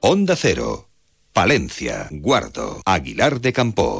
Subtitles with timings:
[0.00, 0.88] Onda Cero,
[1.32, 3.98] Palencia, Guardo, Aguilar de Campo.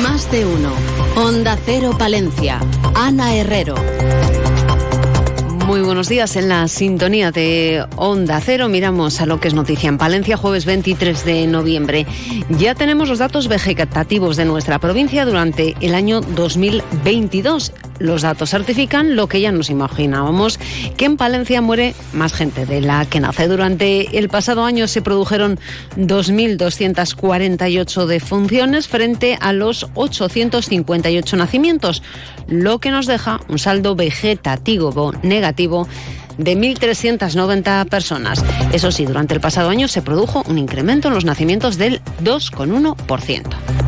[0.00, 0.72] Más de uno.
[1.16, 2.60] Onda Cero Palencia.
[2.94, 3.74] Ana Herrero.
[5.66, 8.68] Muy buenos días en la sintonía de Onda Cero.
[8.68, 12.06] Miramos a lo que es noticia en Palencia, jueves 23 de noviembre.
[12.50, 17.72] Ya tenemos los datos vegetativos de nuestra provincia durante el año 2022.
[18.00, 20.58] Los datos certifican lo que ya nos imaginábamos,
[20.96, 23.46] que en Palencia muere más gente de la que nace.
[23.46, 25.60] Durante el pasado año se produjeron
[25.96, 32.02] 2.248 defunciones frente a los 858 nacimientos,
[32.48, 34.80] lo que nos deja un saldo vegetativo
[35.22, 35.86] negativo
[36.38, 38.42] de 1.390 personas.
[38.72, 43.79] Eso sí, durante el pasado año se produjo un incremento en los nacimientos del 2,1%.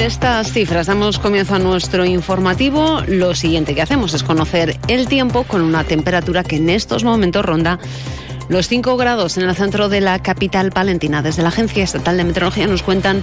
[0.00, 3.02] Con estas cifras damos comienzo a nuestro informativo.
[3.06, 7.44] Lo siguiente que hacemos es conocer el tiempo con una temperatura que en estos momentos
[7.44, 7.78] ronda
[8.48, 11.20] los 5 grados en el centro de la capital palentina.
[11.20, 13.22] Desde la Agencia Estatal de Meteorología nos cuentan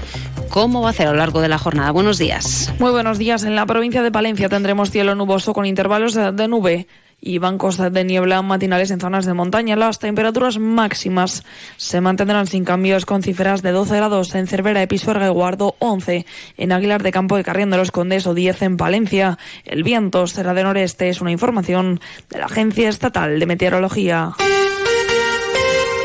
[0.50, 1.90] cómo va a ser a lo largo de la jornada.
[1.90, 2.72] Buenos días.
[2.78, 3.44] Muy buenos días.
[3.44, 6.86] En la provincia de Palencia tendremos cielo nuboso con intervalos de nube
[7.20, 9.76] y bancos de niebla matinales en zonas de montaña.
[9.76, 11.44] Las temperaturas máximas
[11.78, 16.26] se mantendrán sin cambios con cifras de 12 grados en Cervera, Episuerga y Guardo, 11
[16.58, 19.38] en Aguilar de Campo de Carrión de los Condes o 10 en Palencia.
[19.66, 24.34] El viento será de noreste, es una información de la Agencia Estatal de Meteorología.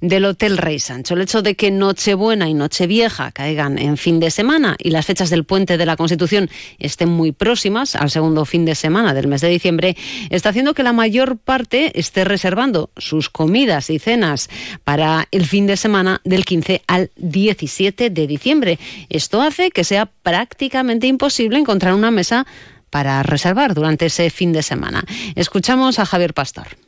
[0.00, 1.14] del Hotel Rey Sancho.
[1.14, 5.30] El hecho de que Nochebuena y Nochevieja caigan en fin de semana y las fechas
[5.30, 9.40] del puente de la Constitución estén muy próximas al segundo fin de semana del mes
[9.40, 9.96] de diciembre
[10.30, 14.48] está haciendo que la mayor parte esté reservando sus comidas y cenas
[14.84, 18.78] para el fin de semana del 15 al 17 de diciembre.
[19.08, 22.46] Esto hace que sea prácticamente imposible encontrar una mesa
[22.90, 25.04] para reservar durante ese fin de semana.
[25.34, 26.83] Escuchamos a Javier Pastor.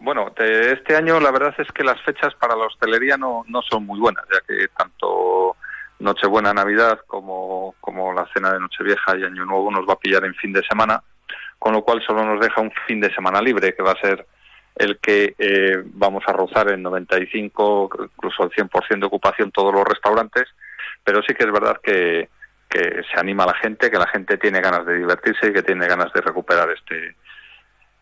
[0.00, 3.84] Bueno, este año la verdad es que las fechas para la hostelería no, no son
[3.84, 5.56] muy buenas, ya que tanto
[5.98, 10.24] Nochebuena, Navidad como, como la cena de Nochevieja y Año Nuevo nos va a pillar
[10.24, 11.02] en fin de semana,
[11.58, 14.24] con lo cual solo nos deja un fin de semana libre, que va a ser
[14.76, 19.84] el que eh, vamos a rozar en 95, incluso el 100% de ocupación todos los
[19.84, 20.44] restaurantes,
[21.02, 22.28] pero sí que es verdad que,
[22.68, 25.64] que se anima a la gente, que la gente tiene ganas de divertirse y que
[25.64, 27.16] tiene ganas de recuperar este,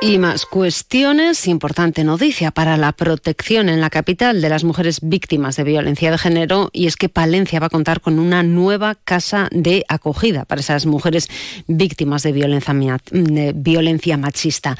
[0.00, 1.48] Y más cuestiones.
[1.48, 6.18] Importante noticia para la protección en la capital de las mujeres víctimas de violencia de
[6.18, 10.60] género y es que Palencia va a contar con una nueva casa de acogida para
[10.60, 11.28] esas mujeres
[11.66, 14.76] víctimas de violencia, machista.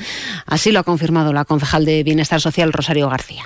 [0.46, 3.44] Así lo ha confirmado la concejal de Bienestar Social Rosario García.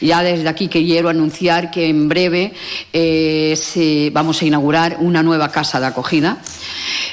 [0.00, 2.52] Ya desde aquí quiero anunciar que en breve
[2.92, 6.38] eh, se, vamos a inaugurar una nueva casa de acogida,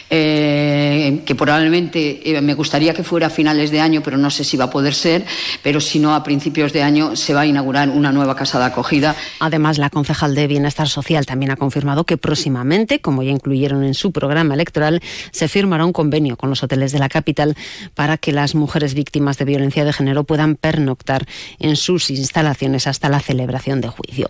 [0.10, 4.44] eh, que probablemente eh, me gustaría que fuera a finales de año, pero no sé
[4.44, 5.26] si va a poder ser,
[5.64, 8.66] pero si no, a principios de año se va a inaugurar una nueva casa de
[8.66, 9.16] acogida.
[9.40, 13.94] Además, la concejal de Bienestar Social también ha confirmado que próximamente, como ya incluyeron en
[13.94, 15.02] su programa electoral,
[15.32, 17.56] se firmará un convenio con los hoteles de la capital
[17.96, 21.26] para que las mujeres víctimas de violencia de género puedan pernoctar
[21.60, 24.30] en sus instalaciones hasta la celebración de juicio.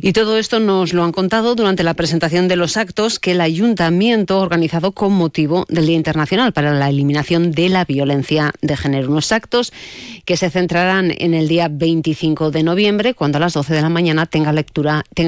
[0.00, 3.40] Y todo esto nos lo han contado durante la presentación de los actos que el
[3.40, 8.76] ayuntamiento ha organizado con motivo del Día Internacional para la Eliminación de la Violencia de
[8.76, 9.08] Género.
[9.08, 9.72] Unos actos
[10.24, 13.90] que se centrarán en el día 25 de noviembre, cuando a las 12 de la
[13.90, 14.52] mañana tenga,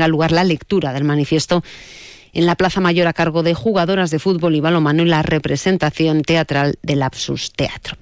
[0.08, 1.62] lugar la lectura del manifiesto
[2.32, 6.22] en la Plaza Mayor a cargo de jugadoras de fútbol y balonmano y la representación
[6.22, 7.96] teatral del Lapsus Teatro.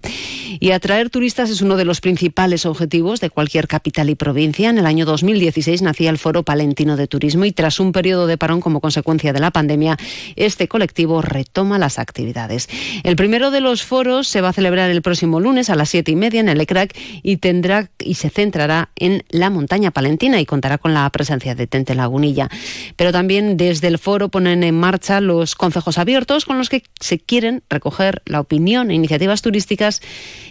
[0.60, 4.70] Y atraer turistas es uno de los principales objetivos de cualquier capital y provincia.
[4.70, 8.38] En el año 2016 nacía el Foro Palentino de Turismo y tras un periodo de
[8.38, 9.96] parón como consecuencia de la pandemia,
[10.36, 12.68] este colectivo retoma las actividades.
[13.04, 16.12] El primero de los foros se va a celebrar el próximo lunes a las siete
[16.12, 20.46] y media en el ECRAC y tendrá y se centrará en la montaña palentina y
[20.46, 22.48] contará con la presencia de Tente Lagunilla.
[22.96, 27.18] Pero también desde el foro ponen en marcha los concejos abiertos con los que se
[27.18, 30.00] quieren recoger la opinión e iniciativas turísticas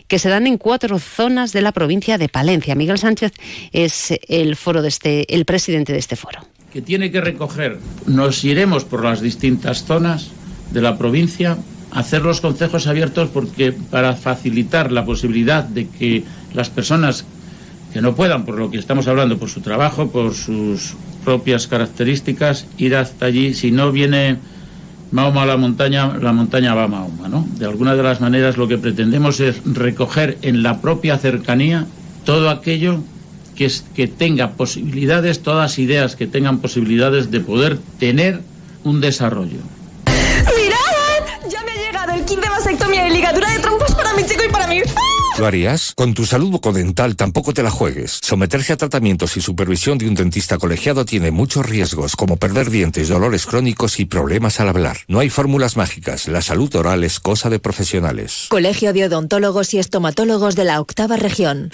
[0.08, 2.76] que se dan en cuatro zonas de la provincia de Palencia.
[2.76, 3.34] Miguel Sánchez
[3.72, 6.40] es el foro de este, el presidente de este foro.
[6.72, 10.32] Que tiene que recoger, nos iremos por las distintas zonas
[10.72, 11.58] de la provincia,
[11.92, 16.24] hacer los concejos abiertos porque para facilitar la posibilidad de que
[16.54, 17.26] las personas
[17.94, 22.68] que no puedan, por lo que estamos hablando, por su trabajo, por sus propias características,
[22.78, 23.54] ir hasta allí.
[23.54, 24.38] Si no viene
[25.12, 27.48] Mahoma a la montaña, la montaña va Mahoma, ¿no?
[27.58, 31.86] De alguna de las maneras lo que pretendemos es recoger en la propia cercanía
[32.26, 33.00] todo aquello
[33.56, 38.42] que, es, que tenga posibilidades, todas ideas que tengan posibilidades de poder tener
[38.84, 39.60] un desarrollo.
[40.06, 41.50] ¡Mirad!
[41.50, 44.44] Ya me ha llegado el kit de vasectomía y ligadura de trompos para mi chico
[44.48, 44.82] y para mí.
[45.40, 45.94] ¿Lo harías?
[45.96, 48.20] Con tu salud bucodental tampoco te la juegues.
[48.24, 53.10] Someterse a tratamientos y supervisión de un dentista colegiado tiene muchos riesgos, como perder dientes,
[53.10, 54.98] dolores crónicos y problemas al hablar.
[55.08, 56.28] No hay fórmulas mágicas.
[56.28, 58.48] La salud oral es cosa de profesionales.
[58.50, 61.70] Colegio de Odontólogos y Estomatólogos de la Octava Región.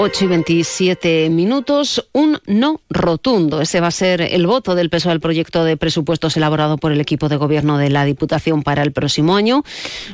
[0.00, 3.60] 8 y 27 minutos, un no rotundo.
[3.60, 7.00] Ese va a ser el voto del peso del proyecto de presupuestos elaborado por el
[7.00, 9.64] equipo de gobierno de la Diputación para el próximo año.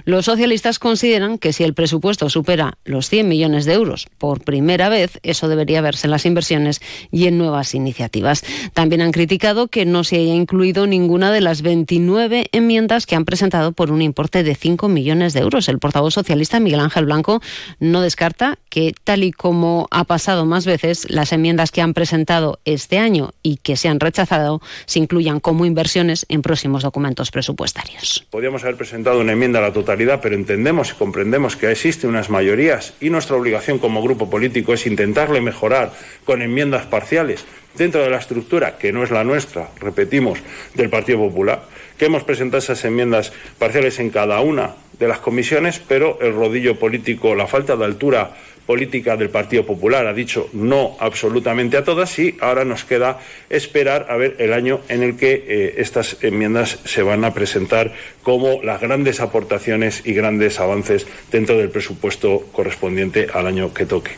[0.06, 4.88] Los socialistas consideran que si el presupuesto supera los 100 millones de euros por primera
[4.88, 6.80] vez, eso debería verse en las inversiones
[7.12, 8.42] y en nuevas iniciativas.
[8.72, 13.26] También han criticado que no se haya incluido ninguna de las 29 enmiendas que han
[13.26, 15.68] presentado por un importe de 5 millones de euros.
[15.68, 17.42] El portavoz socialista Miguel Ángel Blanco
[17.80, 22.60] no descarta que, tal y como ha pasado más veces, las enmiendas que han presentado
[22.64, 28.26] este año y que se han rechazado se incluyan como inversiones en próximos documentos presupuestarios.
[28.30, 32.30] Podríamos haber presentado una enmienda a la totalidad, pero entendemos y comprendemos que existen unas
[32.30, 35.92] mayorías y nuestra obligación como grupo político es intentarle mejorar
[36.24, 37.44] con enmiendas parciales
[37.76, 40.38] dentro de la estructura, que no es la nuestra, repetimos,
[40.74, 41.64] del Partido Popular,
[41.98, 46.78] que hemos presentado esas enmiendas parciales en cada una de las comisiones, pero el rodillo
[46.78, 52.18] político, la falta de altura política del Partido Popular ha dicho no absolutamente a todas
[52.18, 53.20] y ahora nos queda
[53.50, 57.92] esperar a ver el año en el que eh, estas enmiendas se van a presentar
[58.22, 64.12] como las grandes aportaciones y grandes avances dentro del presupuesto correspondiente al año que toque.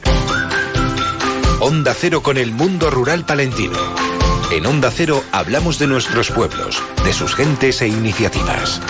[1.60, 3.78] Onda Cero con el mundo rural palentino.
[4.52, 8.80] En Onda Cero hablamos de nuestros pueblos, de sus gentes e iniciativas.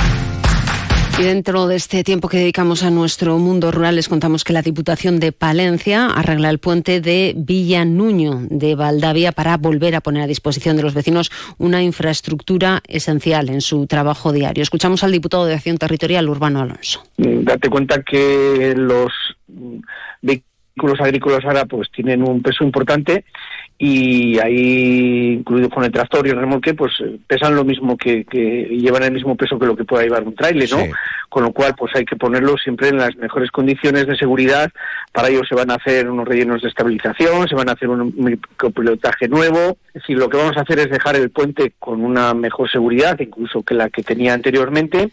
[1.18, 4.60] Y dentro de este tiempo que dedicamos a nuestro mundo rural, les contamos que la
[4.60, 10.24] Diputación de Palencia arregla el puente de Villa Nuño de Valdavia para volver a poner
[10.24, 14.62] a disposición de los vecinos una infraestructura esencial en su trabajo diario.
[14.62, 17.02] Escuchamos al diputado de Acción Territorial, Urbano Alonso.
[17.16, 19.10] Date cuenta que los
[20.76, 23.24] vehículos agrícolas ahora pues tienen un peso importante
[23.78, 26.92] y ahí, incluido con el tractor y el remolque, pues
[27.26, 30.34] pesan lo mismo que, que llevan el mismo peso que lo que pueda llevar un
[30.34, 30.78] trailer, ¿no?
[31.28, 34.70] Con lo cual, pues hay que ponerlo siempre en las mejores condiciones de seguridad.
[35.12, 38.14] Para ello se van a hacer unos rellenos de estabilización, se van a hacer un
[38.16, 39.76] micropilotaje nuevo.
[39.88, 43.18] Es decir, lo que vamos a hacer es dejar el puente con una mejor seguridad,
[43.20, 45.10] incluso que la que tenía anteriormente.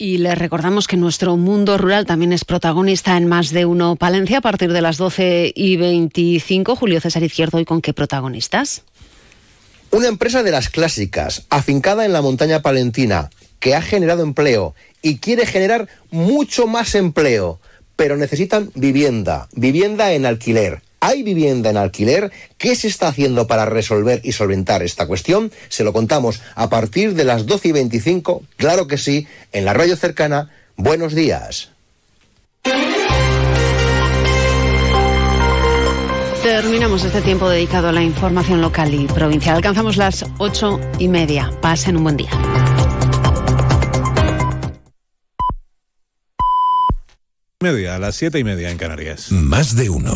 [0.00, 4.38] Y les recordamos que nuestro mundo rural también es protagonista en más de uno Palencia
[4.38, 6.76] a partir de las 12 y 25.
[6.76, 8.84] Julio César Izquierdo, ¿y con qué protagonistas?
[9.90, 15.18] Una empresa de las clásicas, afincada en la montaña palentina, que ha generado empleo y
[15.18, 17.58] quiere generar mucho más empleo,
[17.96, 20.80] pero necesitan vivienda, vivienda en alquiler.
[21.00, 22.32] ¿Hay vivienda en alquiler?
[22.56, 25.52] ¿Qué se está haciendo para resolver y solventar esta cuestión?
[25.68, 29.74] Se lo contamos a partir de las 12 y 25, claro que sí, en la
[29.74, 30.50] radio cercana.
[30.76, 31.70] Buenos días.
[36.42, 39.56] Terminamos este tiempo dedicado a la información local y provincial.
[39.56, 41.50] Alcanzamos las ocho y media.
[41.60, 42.30] Pasen un buen día.
[47.60, 49.32] Media, a las siete y media en Canarias.
[49.32, 50.14] Más de uno.